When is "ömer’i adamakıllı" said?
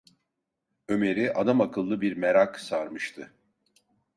0.89-2.01